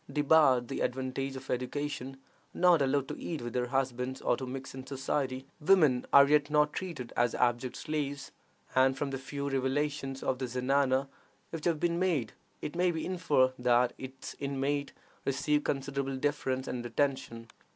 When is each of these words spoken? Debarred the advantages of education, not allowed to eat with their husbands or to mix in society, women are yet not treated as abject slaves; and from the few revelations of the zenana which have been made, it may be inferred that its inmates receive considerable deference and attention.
Debarred 0.11 0.67
the 0.67 0.79
advantages 0.81 1.35
of 1.35 1.47
education, 1.51 2.17
not 2.55 2.81
allowed 2.81 3.07
to 3.07 3.19
eat 3.19 3.39
with 3.39 3.53
their 3.53 3.67
husbands 3.67 4.19
or 4.19 4.35
to 4.35 4.47
mix 4.47 4.73
in 4.73 4.83
society, 4.87 5.45
women 5.59 6.07
are 6.11 6.27
yet 6.27 6.49
not 6.49 6.73
treated 6.73 7.13
as 7.15 7.35
abject 7.35 7.75
slaves; 7.75 8.31
and 8.73 8.97
from 8.97 9.11
the 9.11 9.17
few 9.19 9.47
revelations 9.47 10.23
of 10.23 10.39
the 10.39 10.47
zenana 10.47 11.07
which 11.51 11.65
have 11.65 11.79
been 11.79 11.99
made, 11.99 12.33
it 12.63 12.75
may 12.75 12.89
be 12.89 13.05
inferred 13.05 13.53
that 13.59 13.93
its 13.99 14.35
inmates 14.39 14.91
receive 15.23 15.63
considerable 15.63 16.15
deference 16.17 16.67
and 16.67 16.83
attention. 16.83 17.47